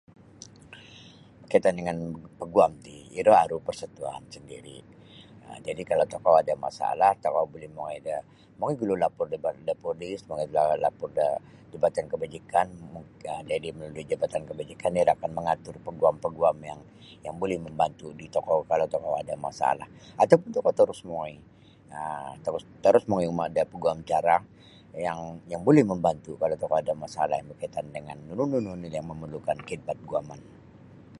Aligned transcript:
Berkaitan 1.41 1.75
dangan 1.79 1.97
paguam 2.39 2.71
ti 2.85 2.95
iro 3.19 3.31
aru 3.43 3.57
persatuan 3.67 4.23
sendiri 4.35 4.77
um 5.47 5.57
jadi 5.67 5.81
kalau 5.89 6.05
tokou 6.13 6.33
ada 6.41 6.53
masalah 6.65 7.11
tokou 7.23 7.45
buli 7.51 7.67
mongoi 7.75 7.99
da 8.07 8.15
mongoi 8.57 8.77
gulu 8.81 8.95
lapor 9.03 9.25
da 9.33 9.37
badan 9.45 9.63
da 9.69 9.73
polis 9.85 10.19
mongoi 10.27 10.47
gulu 10.51 10.83
lapor 10.85 11.09
da 11.19 11.27
jabatan 11.71 12.05
kebajikan 12.11 12.67
um 12.97 13.05
dia 13.59 13.71
melalui 13.77 14.03
jabatan 14.11 14.41
kebajikan 14.49 14.91
ia 14.97 15.03
lah 15.09 15.15
kan 15.21 15.31
mangatur 15.37 15.75
paguam 15.85 16.55
yang 17.25 17.35
buli 17.41 17.55
mambantu 17.65 18.07
di 18.19 18.25
tokou 18.35 18.59
kala 18.69 18.85
tokou 18.93 19.13
ada 19.21 19.35
masalah 19.47 19.85
ataupun 20.21 20.49
tokou 20.55 20.73
terus 20.79 21.01
mongoi 21.09 21.33
um 21.93 22.33
tarus 22.83 23.05
mongoi 23.09 23.27
miuma 23.29 23.45
da 23.55 23.63
paguamcara 23.71 24.35
yang 25.05 25.19
yangbuli 25.51 25.81
mambantu 25.91 26.31
kalau 26.41 26.55
tokou 26.61 26.75
ada 26.83 26.91
masalah 27.03 27.35
yang 27.39 27.47
berkaitan 27.51 27.85
dengan 27.95 28.17
nunu 28.27 28.43
oni 28.75 28.87
yang 28.95 29.05
memerlukan 29.11 29.57
khidmat 29.67 29.99
guaman. 30.11 30.39